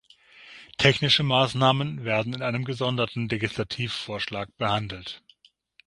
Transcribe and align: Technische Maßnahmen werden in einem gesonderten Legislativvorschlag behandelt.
Technische 0.79 1.21
Maßnahmen 1.21 2.03
werden 2.03 2.33
in 2.33 2.41
einem 2.41 2.65
gesonderten 2.65 3.29
Legislativvorschlag 3.29 4.49
behandelt. 4.57 5.21